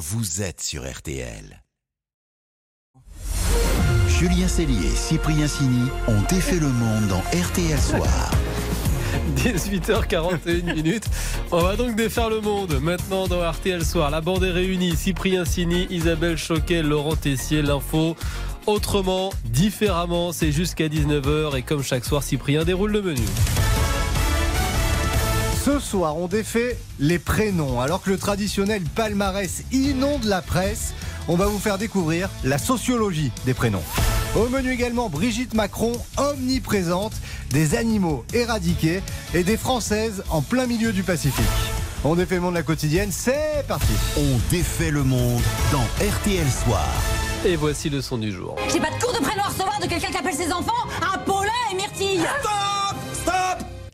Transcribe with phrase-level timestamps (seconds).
[0.00, 1.62] vous êtes sur RTL.
[4.08, 8.30] Julien Cellier et Cyprien Sini ont défait le monde dans RTL Soir.
[9.36, 11.04] 18h41 minutes.
[11.52, 12.80] On va donc défaire le monde.
[12.80, 14.96] Maintenant dans RTL Soir, la bande est réunie.
[14.96, 18.16] Cyprien Sini, Isabelle Choquet, Laurent Tessier, l'info.
[18.66, 23.26] Autrement, différemment, c'est jusqu'à 19h et comme chaque soir, Cyprien déroule le menu.
[25.62, 27.82] Ce soir, on défait les prénoms.
[27.82, 30.94] Alors que le traditionnel palmarès inonde la presse,
[31.28, 33.82] on va vous faire découvrir la sociologie des prénoms.
[34.36, 37.12] Au menu également, Brigitte Macron, omniprésente,
[37.50, 39.02] des animaux éradiqués
[39.34, 41.44] et des Françaises en plein milieu du Pacifique.
[42.04, 45.42] On défait le monde de la quotidienne, c'est parti On défait le monde
[45.72, 46.88] dans RTL Soir.
[47.44, 48.56] Et voici le son du jour.
[48.72, 51.18] J'ai pas de cours de prénom à recevoir de quelqu'un qui appelle ses enfants un
[51.18, 52.24] Paulin et Myrtille.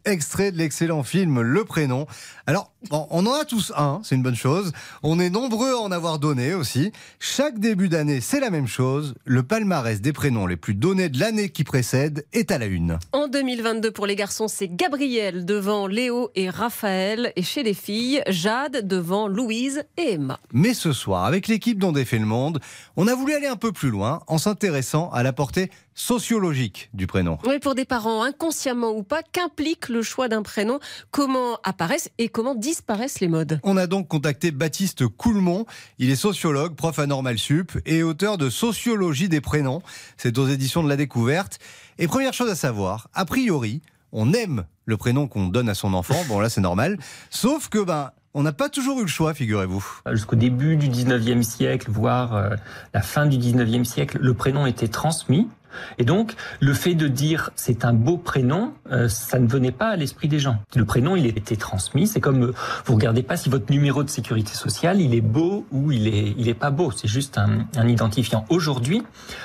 [0.06, 2.06] Extrait de l'excellent film Le Prénom.
[2.46, 4.70] Alors, on en a tous un, c'est une bonne chose.
[5.02, 6.92] On est nombreux à en avoir donné aussi.
[7.18, 9.16] Chaque début d'année, c'est la même chose.
[9.24, 13.00] Le palmarès des prénoms les plus donnés de l'année qui précède est à la une.
[13.10, 17.32] En 2022, pour les garçons, c'est Gabriel devant Léo et Raphaël.
[17.34, 20.38] Et chez les filles, Jade devant Louise et Emma.
[20.52, 22.60] Mais ce soir, avec l'équipe dont défait le monde,
[22.96, 27.08] on a voulu aller un peu plus loin en s'intéressant à la portée sociologique du
[27.08, 27.38] prénom.
[27.46, 30.78] Oui, pour des parents, inconsciemment ou pas, qu'implique le choix d'un prénom?
[31.10, 33.58] Comment apparaissent et comment disparaissent les modes?
[33.64, 35.66] On a donc contacté Baptiste Coulmont.
[35.98, 39.82] Il est sociologue, prof à Normal Sup et auteur de Sociologie des prénoms.
[40.18, 41.58] C'est aux éditions de la découverte.
[41.98, 43.80] Et première chose à savoir, a priori,
[44.12, 46.22] on aime le prénom qu'on donne à son enfant.
[46.28, 46.98] Bon, là, c'est normal.
[47.30, 49.82] Sauf que, ben, on n'a pas toujours eu le choix, figurez-vous.
[50.12, 52.50] Jusqu'au début du 19e siècle, voire euh,
[52.92, 55.48] la fin du 19e siècle, le prénom était transmis.
[55.98, 59.88] Et donc, le fait de dire c'est un beau prénom, euh, ça ne venait pas
[59.88, 60.56] à l'esprit des gens.
[60.74, 62.06] Le prénom, il était transmis.
[62.06, 65.66] C'est comme euh, vous regardez pas si votre numéro de sécurité sociale, il est beau
[65.72, 66.90] ou il est, il est pas beau.
[66.90, 68.44] C'est juste un, identifiant.
[68.48, 69.02] Aujourd'hui,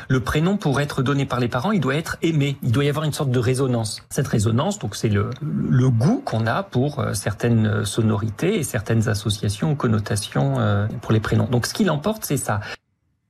[0.08, 2.58] le prénom pour être donné par les parents, il doit être aimé.
[2.64, 4.02] Il doit y avoir une sorte de résonance.
[4.09, 9.10] Cette résonance, donc, c'est le, le goût qu'on a pour euh, certaines sonorités et certaines
[9.10, 11.45] associations ou connotations euh, pour les prénoms.
[11.45, 12.60] Donc, ce qui l'emporte, c'est ça.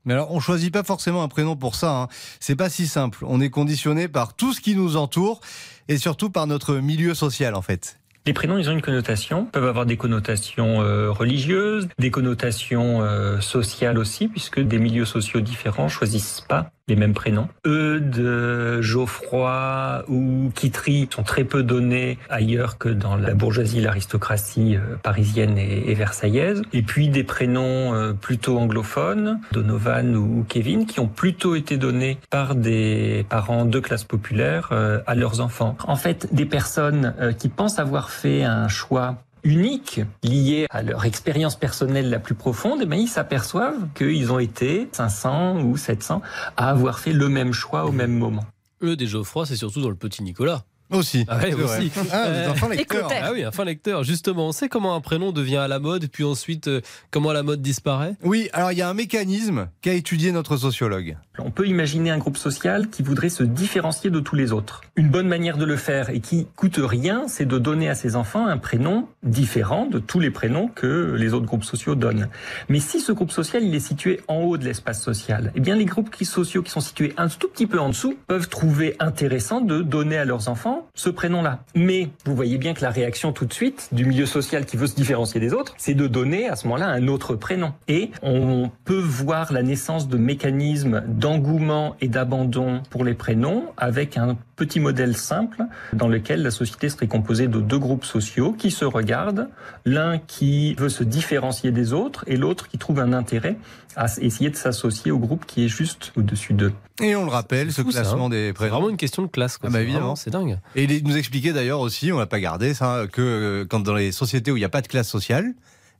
[0.06, 2.01] Mais alors, on choisit pas forcément un prénom pour ça.
[2.01, 2.07] Hein.
[2.39, 3.19] C'est pas si simple.
[3.28, 5.41] On est conditionné par tout ce qui nous entoure
[5.88, 7.97] et surtout par notre milieu social, en fait.
[8.28, 13.41] Les prénoms, ils ont une connotation, peuvent avoir des connotations euh, religieuses, des connotations euh,
[13.41, 17.47] sociales aussi, puisque des milieux sociaux différents choisissent pas les mêmes prénoms.
[17.66, 24.97] Eudes, Geoffroy ou Kitry sont très peu donnés ailleurs que dans la bourgeoisie, l'aristocratie euh,
[25.01, 26.62] parisienne et, versaillaise.
[26.74, 32.18] Et puis des prénoms euh, plutôt anglophones, Donovan ou Kevin, qui ont plutôt été donnés
[32.30, 35.78] par des parents de classe populaire euh, à leurs enfants.
[35.88, 41.56] En fait, des personnes qui pensent avoir fait un choix unique, lié à leur expérience
[41.56, 46.22] personnelle la plus profonde, mais ils s'aperçoivent qu'ils ont été 500 ou 700
[46.57, 48.46] à avoir fait le même choix au même moment.
[48.84, 50.63] Eux, des Geoffroy, c'est surtout dans le petit Nicolas.
[50.91, 51.25] Aussi.
[51.28, 51.91] Ah, ouais, aussi.
[52.12, 53.09] Ah, vous êtes un fin lecteur.
[53.22, 54.03] Ah oui, un fin lecteur.
[54.03, 57.44] Justement, on sait comment un prénom devient à la mode, puis ensuite euh, comment la
[57.44, 61.18] mode disparaît Oui, alors il y a un mécanisme qu'a étudié notre sociologue.
[61.40, 64.81] On peut imaginer un groupe social qui voudrait se différencier de tous les autres.
[64.96, 68.16] Une bonne manière de le faire et qui coûte rien, c'est de donner à ses
[68.16, 72.30] enfants un prénom différent de tous les prénoms que les autres groupes sociaux donnent.
[72.69, 75.75] Mais si ce groupe social il est situé en haut de l'espace social, eh bien
[75.75, 79.62] les groupes sociaux qui sont situés un tout petit peu en dessous peuvent trouver intéressant
[79.62, 81.64] de donner à leurs enfants ce prénom-là.
[81.75, 84.88] Mais vous voyez bien que la réaction tout de suite du milieu social qui veut
[84.88, 87.74] se différencier des autres, c'est de donner à ce moment-là un autre prénom.
[87.88, 94.18] Et on peut voir la naissance de mécanismes d'engouement et d'abandon pour les prénoms avec
[94.18, 98.69] un petit modèle simple dans lequel la société serait composée de deux groupes sociaux qui
[98.69, 99.50] se regardent,
[99.86, 103.58] l'un qui veut se différencier des autres et l'autre qui trouve un intérêt
[103.96, 106.74] à essayer de s'associer au groupe qui est juste au-dessus d'eux.
[107.01, 108.29] Et on le rappelle, ce fou, ça, classement hein.
[108.29, 108.75] des C'est prénoms.
[108.75, 109.57] vraiment une question de classe.
[109.57, 109.69] Quoi.
[109.69, 110.16] Ah bah C'est évidemment.
[110.16, 110.59] C'est dingue.
[110.75, 113.95] Et il nous expliquait d'ailleurs aussi, on l'a pas gardé ça, que euh, quand dans
[113.95, 115.53] les sociétés où il n'y a pas de classe sociale,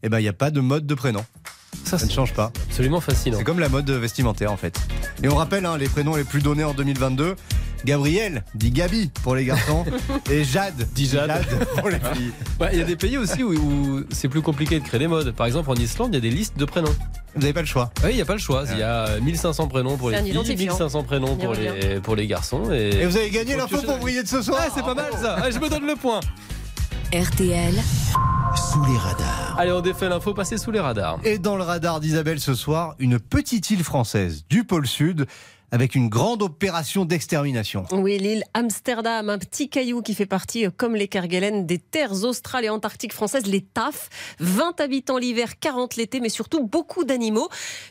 [0.04, 1.26] eh ben il n'y a pas de mode de prénom.
[1.84, 2.52] Ça, Ça ne c'est change pas.
[2.70, 3.38] absolument fascinant.
[3.38, 4.78] C'est comme la mode vestimentaire en fait.
[5.24, 7.36] Et on rappelle hein, les prénoms les plus donnés en 2022.
[7.86, 9.86] Gabriel, dit Gabi pour les garçons,
[10.32, 11.32] et Jade, Dit Jade.
[11.80, 12.32] pour les filles.
[12.60, 15.08] Ouais, Il y a des pays aussi où, où c'est plus compliqué de créer des
[15.08, 15.32] modes.
[15.32, 16.94] Par exemple, en Islande, il y a des listes de prénoms.
[17.34, 17.92] Vous n'avez pas le choix.
[18.04, 18.66] Oui, il n'y a pas le choix.
[18.72, 20.74] Il y a 1500 prénoms pour les filles, identifiant.
[20.74, 22.72] 1500 prénoms pour les, pour les garçons.
[22.72, 24.60] Et, Et vous avez gagné l'info pour briller de ce soir.
[24.64, 25.38] Ah, c'est pas mal ça.
[25.42, 26.20] Ah, je me donne le point.
[27.14, 27.74] RTL,
[28.72, 29.56] Sous les radars.
[29.58, 31.20] Allez, on défait l'info, passez sous les radars.
[31.26, 35.26] Et dans le radar d'Isabelle ce soir, une petite île française du pôle sud
[35.72, 37.86] avec une grande opération d'extermination.
[37.92, 42.24] Oui, l'île Amsterdam, un petit caillou qui fait partie, euh, comme les Kerguelen, des terres
[42.24, 44.10] australes et antarctiques françaises, les TAF.
[44.40, 47.48] 20 habitants l'hiver, 40 l'été, mais surtout beaucoup d'animaux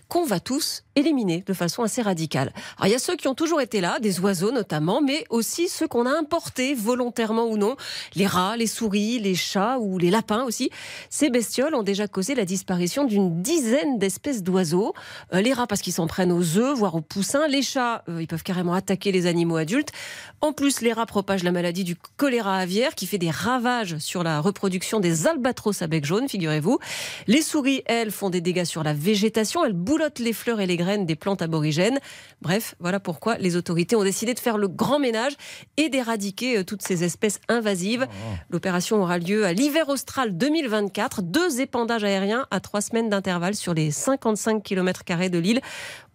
[0.08, 2.52] qu'on va tous éliminer de façon assez radicale.
[2.84, 5.88] Il y a ceux qui ont toujours été là, des oiseaux notamment, mais aussi ceux
[5.88, 7.76] qu'on a importés, volontairement ou non.
[8.14, 10.70] Les rats, les souris, les chats ou les lapins aussi.
[11.08, 14.92] Ces bestioles ont déjà causé la disparition d'une dizaine d'espèces d'oiseaux.
[15.32, 17.48] Euh, les rats parce qu'ils s'en prennent aux œufs, voire aux poussins.
[17.48, 19.90] Les chats, euh, ils peuvent carrément attaquer les animaux adultes.
[20.40, 24.22] En plus, les rats propagent la maladie du choléra aviaire qui fait des ravages sur
[24.22, 26.78] la reproduction des albatros à bec jaune, figurez-vous.
[27.26, 29.64] Les souris, elles, font des dégâts sur la végétation.
[29.64, 31.98] Elles boulottent les fleurs et les graines des plantes aborigènes.
[32.42, 35.32] Bref, voilà pourquoi les autorités ont décidé de faire le grand ménage
[35.76, 38.06] et d'éradiquer euh, toutes ces espèces invasives.
[38.50, 41.22] L'opération aura lieu à l'hiver austral 2024.
[41.22, 45.60] Deux épandages aériens à trois semaines d'intervalle sur les 55 km de l'île.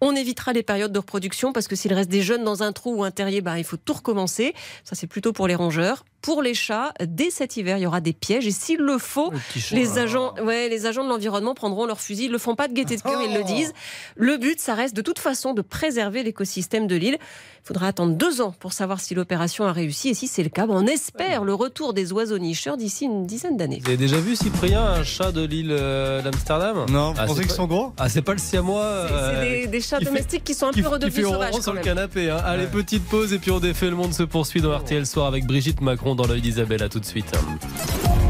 [0.02, 2.96] On évitera les périodes de reproduction parce que s'il reste des jeunes dans un trou
[2.96, 4.54] ou un terrier, bah, il faut tout recommencer.
[4.84, 6.06] Ça, c'est plutôt pour les rongeurs.
[6.26, 9.32] Pour les chats, dès cet hiver, il y aura des pièges et s'il le faut,
[9.72, 12.26] les agents, ouais, les agents de l'environnement prendront leurs fusils.
[12.26, 13.74] Ils le font pas de gaieté de cœur, ils le disent.
[14.16, 17.18] Le but, ça reste de toute façon de préserver l'écosystème de l'île.
[17.64, 20.50] Il faudra attendre deux ans pour savoir si l'opération a réussi et si c'est le
[20.50, 23.80] cas, on espère le retour des oiseaux nicheurs d'ici une dizaine d'années.
[23.84, 26.86] Vous avez déjà vu, Cyprien, un chat de l'île euh, d'Amsterdam?
[26.90, 27.94] Non, vous Ah, pensez c'est qu'ils pas- sont gros?
[27.98, 29.06] Ah, c'est pas le siamois.
[29.08, 31.16] C'est euh, des, des chats qui fait- domestiques qui sont un qui, peu qui redevenus
[31.16, 31.52] fait sauvages.
[31.52, 32.30] ronron sur quand le canapé.
[32.30, 32.38] hein.
[32.46, 35.46] Allez, petite pause et puis on défait le monde se poursuit dans RTL Soir avec
[35.46, 36.84] Brigitte Macron dans l'œil d'Isabelle.
[36.84, 37.32] À tout de suite.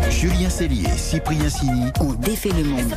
[0.09, 2.95] Julien Cellier, Cyprien Sini, On défait le monde.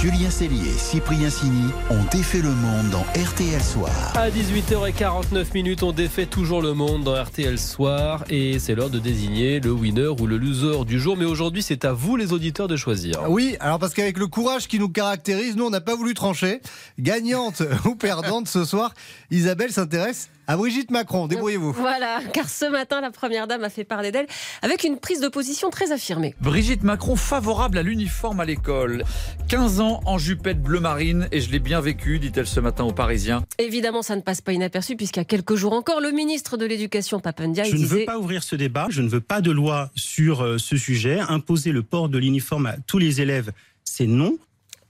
[0.00, 3.92] Julien Cellier, Cyprien Sini ont défait le monde dans RTL Soir.
[4.16, 8.98] À 18h49 minutes, on défait toujours le monde dans RTL Soir et c'est l'heure de
[8.98, 11.18] désigner le winner ou le loser du jour.
[11.18, 13.24] Mais aujourd'hui, c'est à vous les auditeurs de choisir.
[13.28, 16.62] Oui, alors parce qu'avec le courage qui nous caractérise, nous on n'a pas voulu trancher.
[16.98, 18.94] Gagnante ou perdante ce soir,
[19.30, 21.28] Isabelle s'intéresse à Brigitte Macron.
[21.28, 21.70] Débrouillez-vous.
[21.74, 24.26] Voilà, car ce matin, la première dame a fait parler d'elle
[24.62, 26.34] avec une prise de position très affirmée.
[26.40, 29.04] Brigitte Macron favorable à l'uniforme à l'école.
[29.46, 32.92] 15 ans en jupette bleu marine et je l'ai bien vécu, dit-elle ce matin aux
[32.92, 33.44] Parisiens.
[33.58, 36.66] Évidemment, ça ne passe pas inaperçu puisqu'il y a quelques jours encore, le ministre de
[36.66, 38.04] l'Éducation, Papendia, Je il ne veux disait...
[38.06, 41.20] pas ouvrir ce débat, je ne veux pas de loi sur euh, ce sujet.
[41.20, 43.52] Imposer le port de l'uniforme à tous les élèves,
[43.84, 44.36] c'est non.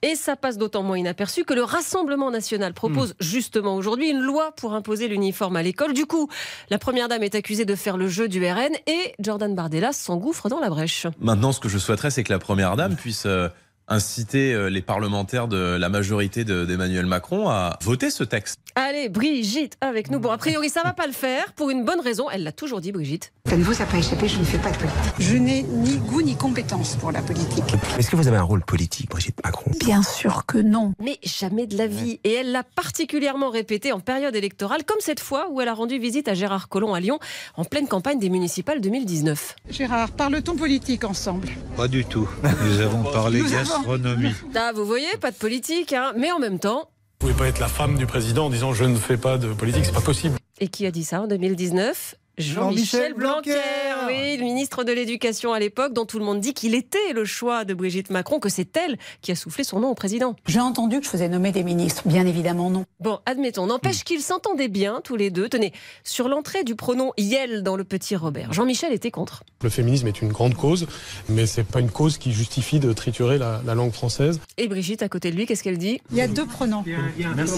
[0.03, 4.53] Et ça passe d'autant moins inaperçu que le Rassemblement national propose justement aujourd'hui une loi
[4.57, 5.93] pour imposer l'uniforme à l'école.
[5.93, 6.29] Du coup,
[6.71, 10.49] la première dame est accusée de faire le jeu du RN et Jordan Bardella s'engouffre
[10.49, 11.07] dans la brèche.
[11.21, 13.49] Maintenant, ce que je souhaiterais, c'est que la Première Dame puisse euh,
[13.89, 18.57] inciter euh, les parlementaires de la majorité de- d'Emmanuel Macron à voter ce texte.
[18.77, 20.21] Allez, Brigitte, avec nous.
[20.21, 22.27] Bon, a priori, ça va pas le faire pour une bonne raison.
[22.31, 23.33] Elle l'a toujours dit, Brigitte.
[23.51, 25.13] Ça ne vous a pas échappé, je ne fais pas de politique.
[25.19, 27.65] Je n'ai ni goût ni compétence pour la politique.
[27.99, 29.73] Est-ce que vous avez un rôle politique, Brigitte Macron?
[29.81, 30.93] Bien sûr que non.
[31.03, 32.21] Mais jamais de la vie.
[32.23, 35.99] Et elle l'a particulièrement répété en période électorale, comme cette fois où elle a rendu
[35.99, 37.19] visite à Gérard Collomb à Lyon
[37.57, 39.57] en pleine campagne des municipales 2019.
[39.69, 41.49] Gérard, parle-t-on politique ensemble?
[41.77, 42.29] Pas du tout.
[42.65, 44.35] Nous avons parlé Nous avons- gastronomie.
[44.55, 46.13] Ah, vous voyez, pas de politique, hein.
[46.17, 46.89] mais en même temps.
[47.21, 49.53] Vous pouvez pas être la femme du président en disant je ne fais pas de
[49.53, 50.37] politique, c'est pas possible.
[50.61, 53.61] Et qui a dit ça en 2019 Jean-Michel Blanquer, Blanquer.
[54.09, 57.25] oui, le ministre de l'Éducation à l'époque, dont tout le monde dit qu'il était le
[57.25, 60.37] choix de Brigitte Macron, que c'est elle qui a soufflé son nom au président.
[60.47, 62.03] J'ai entendu que je faisais nommer des ministres.
[62.07, 62.85] Bien évidemment, non.
[63.01, 65.49] Bon, admettons, n'empêche qu'ils s'entendaient bien tous les deux.
[65.49, 65.73] Tenez,
[66.05, 69.43] sur l'entrée du pronom Yel dans le petit Robert, Jean-Michel était contre.
[69.63, 70.87] Le féminisme est une grande cause,
[71.29, 74.41] mais c'est pas une cause qui justifie de triturer la, la langue française.
[74.57, 76.01] Et Brigitte, à côté de lui, qu'est-ce qu'elle dit?
[76.11, 76.85] Il y a deux pronoms.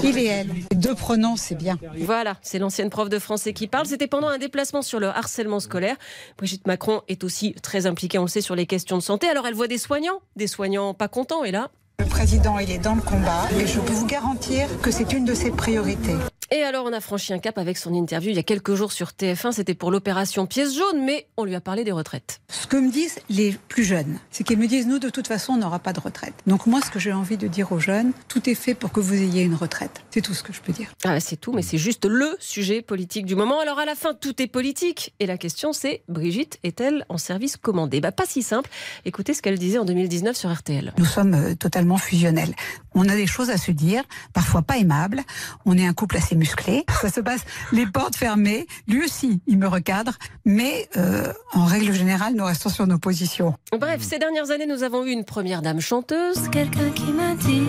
[0.05, 0.51] Il et elle.
[0.75, 1.79] Deux pronoms, c'est bien.
[1.99, 3.87] Voilà, c'est l'ancienne prof de français qui parle.
[3.87, 5.97] C'était pendant un déplacement sur le harcèlement scolaire.
[6.39, 9.29] Brigitte Macron est aussi très impliquée, on le sait, sur les questions de santé.
[9.29, 12.79] Alors elle voit des soignants, des soignants pas contents, et là Le président, il est
[12.79, 16.17] dans le combat et je peux vous garantir que c'est une de ses priorités.
[16.51, 18.93] Et alors, on a franchi un cap avec son interview il y a quelques jours
[18.93, 19.53] sur TF1.
[19.53, 22.41] C'était pour l'opération pièce jaune, mais on lui a parlé des retraites.
[22.51, 25.55] Ce que me disent les plus jeunes, c'est qu'ils me disent nous, de toute façon,
[25.55, 26.35] on n'aura pas de retraite.
[26.47, 29.01] Donc moi, ce que j'ai envie de dire aux jeunes, tout est fait pour que
[29.01, 30.03] vous ayez une retraite.
[30.11, 30.93] C'est tout ce que je peux dire.
[31.05, 33.61] Ah, c'est tout, mais c'est juste le sujet politique du moment.
[33.61, 35.15] Alors, à la fin, tout est politique.
[35.21, 38.01] Et la question, c'est Brigitte est-elle en service commandé?
[38.03, 38.69] Bah, Pas si simple.
[39.07, 40.93] Écoutez ce qu'elle disait en 2019 sur RTL.
[40.99, 42.55] Nous sommes euh, totalement fusionnels.
[42.95, 45.23] On a des choses à se dire, parfois pas aimables.
[45.67, 46.85] On est un couple assez musclé.
[47.01, 48.67] Ça se passe les portes fermées.
[48.87, 50.19] Lui aussi, il me recadre.
[50.45, 53.55] Mais euh, en règle générale, nous restons sur nos positions.
[53.79, 56.49] Bref, ces dernières années, nous avons eu une première dame chanteuse.
[56.51, 57.63] Quelqu'un qui m'a dit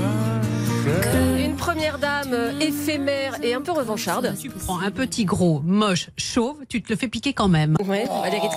[1.37, 4.35] Une première dame éphémère et un peu revancharde.
[4.39, 7.75] Tu prends un petit gros, moche, chauve, tu te le fais piquer quand même.
[7.87, 8.49] Ouais, Valérie.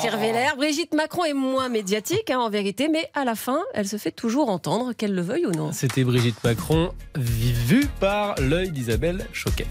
[0.56, 4.10] Brigitte Macron est moins médiatique hein, en vérité, mais à la fin, elle se fait
[4.10, 5.70] toujours entendre, qu'elle le veuille ou non.
[5.72, 9.66] C'était Brigitte Macron, vue par l'œil d'Isabelle Choquet.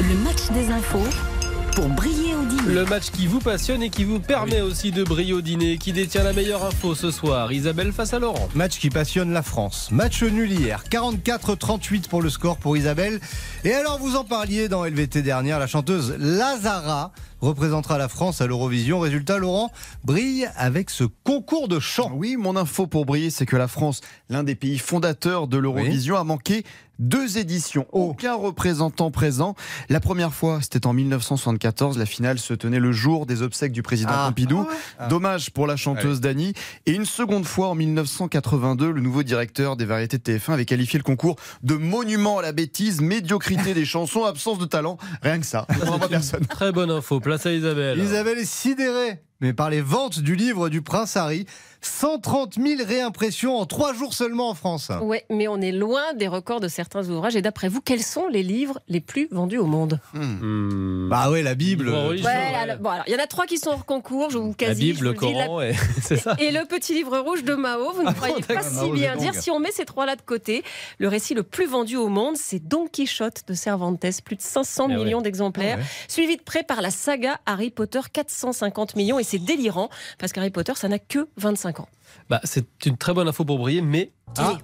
[0.00, 1.31] Le match des infos
[1.74, 2.74] pour briller au dîner.
[2.74, 5.78] Le match qui vous passionne et qui vous permet aussi de briller au dîner.
[5.78, 8.48] Qui détient la meilleure info ce soir Isabelle face à Laurent.
[8.54, 9.88] Match qui passionne la France.
[9.90, 10.84] Match nul hier.
[10.90, 13.20] 44-38 pour le score pour Isabelle.
[13.64, 18.46] Et alors vous en parliez dans LVT dernière, la chanteuse Lazara représentera la France à
[18.46, 19.00] l'Eurovision.
[19.00, 19.70] Résultat, Laurent
[20.04, 22.10] brille avec ce concours de chant.
[22.14, 26.16] Oui, mon info pour briller, c'est que la France, l'un des pays fondateurs de l'Eurovision,
[26.16, 26.64] a manqué
[26.98, 27.86] deux éditions.
[27.90, 29.56] Aucun représentant présent.
[29.88, 31.98] La première fois, c'était en 1974.
[31.98, 34.26] La finale se tenait le jour des obsèques du président Ah.
[34.28, 34.68] Pompidou.
[35.00, 35.08] Ah.
[35.08, 36.52] Dommage pour la chanteuse Dani.
[36.86, 40.98] Et une seconde fois, en 1982, le nouveau directeur des variétés de TF1 avait qualifié
[40.98, 44.96] le concours de monument à la bêtise, médiocrité des chansons, absence de talent.
[45.22, 45.66] Rien que ça.
[45.82, 46.46] On n'en voit personne.
[46.46, 47.18] Très bonne info.
[47.52, 47.98] Isabelle.
[47.98, 51.44] Isabelle est sidérée, mais par les ventes du livre du Prince Harry.
[51.84, 54.92] 130 000 réimpressions en trois jours seulement en France.
[55.02, 57.34] Ouais, mais on est loin des records de certains ouvrages.
[57.34, 59.98] Et d'après vous, quels sont les livres les plus vendus au monde?
[60.14, 61.86] Bah ouais, la Bible.
[61.86, 62.54] Livre religieux, Ouais, ouais.
[62.54, 64.54] alors, bon, alors, il y en a trois qui sont hors concours, je vous La
[64.54, 64.80] quasi.
[64.92, 67.92] Bible, je le la- Coran, et- c'est ça Et le petit livre rouge de Mao,
[67.92, 69.34] vous ne Ah croyez pas si Mao bien dire.
[69.34, 70.62] Si on met ces trois-là de côté,
[70.98, 74.84] le récit le plus vendu au monde, c'est Don Quichotte de Cervantes, plus de 500
[74.86, 74.96] Ah ouais.
[75.04, 75.86] millions d'exemplaires, Ah ouais.
[76.06, 80.50] suivi de près par la saga Harry Potter, 450 millions, et c'est délirant, parce qu'Harry
[80.50, 81.88] Potter, ça n'a que 25 ans.
[82.28, 84.12] Bah, c'est une très bonne info pour briller, mais.
[84.36, 84.58] Ah.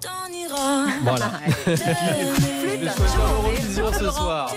[1.03, 1.31] Voilà.
[2.79, 4.53] Choisir l'Eurovision ce soir.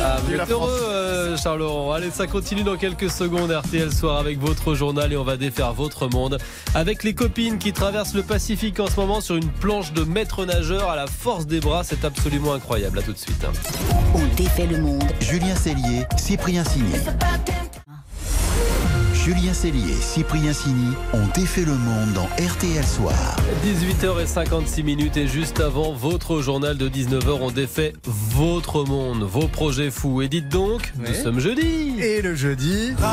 [0.00, 1.92] Ah, vous êtes heureux, euh, Charles Laurent.
[1.92, 3.50] Allez, ça continue dans quelques secondes.
[3.50, 6.38] RTL Soir avec votre journal et on va défaire votre monde
[6.74, 10.46] avec les copines qui traversent le Pacifique en ce moment sur une planche de maître
[10.46, 11.84] nageur à la force des bras.
[11.84, 12.98] C'est absolument incroyable.
[12.98, 13.44] À tout de suite.
[14.14, 15.04] On défait le monde.
[15.20, 16.98] Julien Cellier, Cyprien Signé.
[19.24, 23.36] Julien Cellier, Cyprien Signy ont défait le monde dans RTL Soir.
[23.64, 29.90] 18h56 minutes et juste avant votre journal de 19h, on défait votre monde, vos projets
[29.90, 30.22] fous.
[30.22, 31.96] Et dites donc, nous sommes jeudi.
[31.98, 32.94] Et le jeudi.
[32.96, 33.04] C'est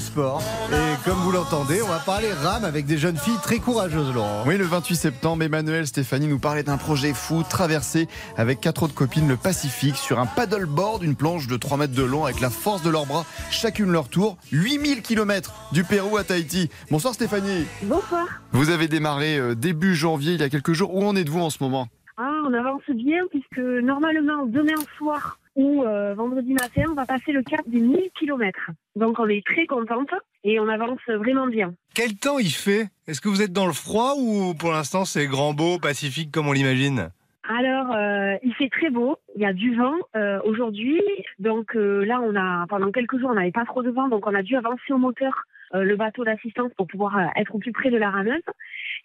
[0.00, 0.42] sport.
[0.70, 4.44] Et comme vous l'entendez, on va parler rame avec des jeunes filles très courageuses, Laurent.
[4.46, 8.94] Oui, le 28 septembre, Emmanuel Stéphanie nous parlait d'un projet fou, traverser avec quatre autres
[8.94, 12.50] copines le Pacifique sur un paddleboard, une planche de 3 mètres de long avec la
[12.50, 16.70] force de leurs bras, chacune leur tour, 8000 km du Pérou à Tahiti.
[16.90, 17.66] Bonsoir Stéphanie.
[17.82, 18.26] Bonsoir.
[18.52, 20.94] Vous avez démarré euh, début janvier, il y a quelques jours.
[20.94, 21.88] Où en êtes-vous en ce moment?
[22.16, 27.32] Ah, on avance bien puisque normalement demain soir ou euh, vendredi matin, on va passer
[27.32, 28.70] le cap des 1000 km.
[28.96, 30.10] Donc on est très contente
[30.42, 31.74] et on avance vraiment bien.
[31.94, 32.88] Quel temps il fait?
[33.06, 36.48] Est-ce que vous êtes dans le froid ou pour l'instant c'est grand beau, pacifique comme
[36.48, 37.10] on l'imagine?
[37.46, 41.02] Alors, euh, il fait très beau, il y a du vent euh, aujourd'hui.
[41.38, 44.34] Donc là, on a pendant quelques jours, on n'avait pas trop de vent, donc on
[44.34, 47.96] a dû avancer au moteur le bateau d'assistance pour pouvoir être au plus près de
[47.96, 48.42] la rameuse.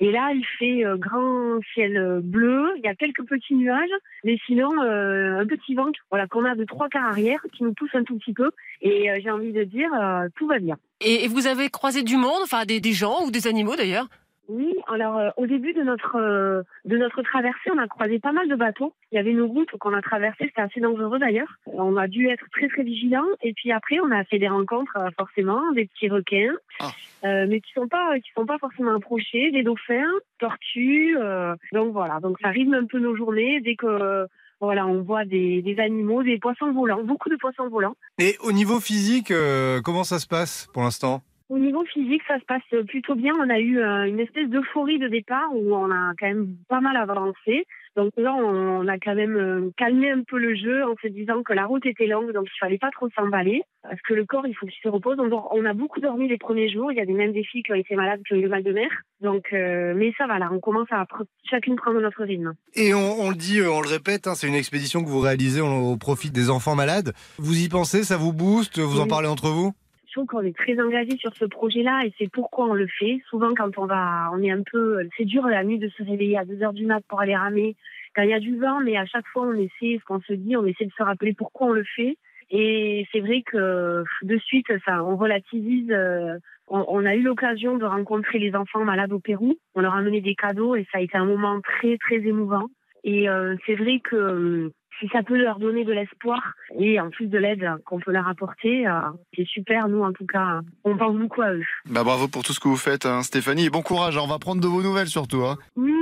[0.02, 3.90] Et là, il fait euh, grand ciel euh, bleu, il y a quelques petits nuages,
[4.24, 7.74] mais sinon euh, un petit vent, voilà, qu'on a de trois quarts arrière qui nous
[7.74, 8.52] pousse un tout petit peu.
[8.82, 9.90] Et j'ai envie de dire,
[10.36, 10.78] tout va bien.
[11.02, 14.08] Et, et vous avez croisé du monde, enfin des, des gens ou des animaux d'ailleurs?
[14.50, 18.32] Oui, alors euh, au début de notre euh, de notre traversée, on a croisé pas
[18.32, 18.94] mal de bateaux.
[19.12, 21.54] Il y avait une route qu'on a traversée, c'était assez dangereux d'ailleurs.
[21.68, 23.28] On a dû être très très vigilants.
[23.44, 27.62] Et puis après, on a fait des rencontres euh, forcément, des petits requins, euh, mais
[27.62, 31.16] qui sont pas qui sont pas forcément approchés, des dauphins, tortues.
[31.18, 34.28] euh, donc voilà, donc ça rythme un peu nos journées dès que
[34.62, 37.96] voilà, on voit des, des animaux, des poissons volants, beaucoup de poissons volants.
[38.18, 41.22] Et au niveau physique, euh, comment ça se passe pour l'instant?
[41.50, 43.34] Au niveau physique, ça se passe plutôt bien.
[43.36, 46.80] On a eu euh, une espèce d'euphorie de départ où on a quand même pas
[46.80, 47.66] mal avancé.
[47.96, 51.42] Donc là, on a quand même euh, calmé un peu le jeu en se disant
[51.42, 53.64] que la route était longue, donc il fallait pas trop s'emballer.
[53.82, 55.18] Parce que le corps, il faut qu'il se repose.
[55.20, 56.92] On, a beaucoup dormi les premiers jours.
[56.92, 58.50] Il y a des même des filles qui ont été malades, qui ont eu le
[58.50, 58.90] mal de mer.
[59.20, 61.08] Donc, euh, mais ça va là, on commence à
[61.50, 62.54] chacune prendre notre rythme.
[62.76, 65.62] Et on, on le dit, on le répète, hein, c'est une expédition que vous réalisez
[65.62, 67.14] au, au profit des enfants malades.
[67.40, 69.74] Vous y pensez, ça vous booste, vous en parlez entre vous?
[70.10, 73.22] Je trouve qu'on est très engagé sur ce projet-là et c'est pourquoi on le fait.
[73.30, 76.36] Souvent, quand on va, on est un peu, c'est dur la nuit de se réveiller
[76.36, 77.76] à 2 heures du mat pour aller ramer.
[78.16, 80.34] Quand il y a du vent, mais à chaque fois, on essaie, ce qu'on se
[80.34, 82.18] dit, on essaie de se rappeler pourquoi on le fait.
[82.50, 85.92] Et c'est vrai que de suite, ça, on relativise.
[85.92, 89.56] euh, on, on a eu l'occasion de rencontrer les enfants malades au Pérou.
[89.76, 92.68] On leur a amené des cadeaux et ça a été un moment très, très émouvant.
[93.10, 96.40] Et euh, c'est vrai que euh, si ça peut leur donner de l'espoir
[96.78, 99.00] et en plus de l'aide qu'on peut leur apporter, euh,
[99.36, 99.88] c'est super.
[99.88, 101.64] Nous, en tout cas, on pense beaucoup à eux.
[101.90, 104.16] Bah bravo pour tout ce que vous faites, hein, Stéphanie, et bon courage.
[104.18, 105.44] On va prendre de vos nouvelles surtout.
[105.44, 105.58] Hein.
[105.76, 105.99] Oui,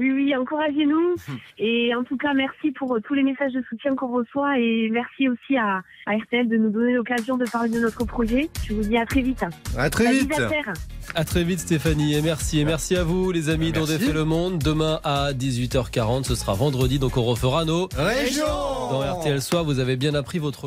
[0.00, 1.14] oui, oui, encouragez-nous.
[1.58, 4.88] Et en tout cas, merci pour euh, tous les messages de soutien qu'on reçoit et
[4.90, 8.48] merci aussi à, à RTL de nous donner l'occasion de parler de notre projet.
[8.66, 9.44] Je vous dis à très vite.
[9.76, 10.32] À très vite.
[11.14, 14.24] à très vite Stéphanie et merci et merci à vous les amis dont défait le
[14.24, 14.58] monde.
[14.58, 18.46] Demain à 18h40, ce sera vendredi donc on refera nos Région
[18.90, 19.64] dans RTL Soir.
[19.64, 20.60] Vous avez bien appris votre.